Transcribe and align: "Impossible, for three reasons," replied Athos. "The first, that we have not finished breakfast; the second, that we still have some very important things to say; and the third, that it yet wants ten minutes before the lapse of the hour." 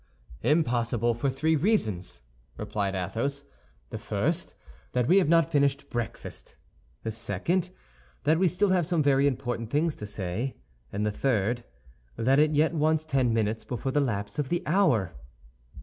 "Impossible, 0.41 1.13
for 1.13 1.29
three 1.29 1.55
reasons," 1.55 2.23
replied 2.57 2.95
Athos. 2.95 3.43
"The 3.91 3.99
first, 3.99 4.55
that 4.93 5.07
we 5.07 5.19
have 5.19 5.29
not 5.29 5.51
finished 5.51 5.91
breakfast; 5.91 6.55
the 7.03 7.11
second, 7.11 7.69
that 8.23 8.39
we 8.39 8.47
still 8.47 8.69
have 8.71 8.87
some 8.87 9.03
very 9.03 9.27
important 9.27 9.69
things 9.69 9.95
to 9.97 10.07
say; 10.07 10.55
and 10.91 11.05
the 11.05 11.11
third, 11.11 11.63
that 12.15 12.39
it 12.39 12.55
yet 12.55 12.73
wants 12.73 13.05
ten 13.05 13.31
minutes 13.31 13.63
before 13.63 13.91
the 13.91 14.01
lapse 14.01 14.39
of 14.39 14.49
the 14.49 14.63
hour." 14.65 15.13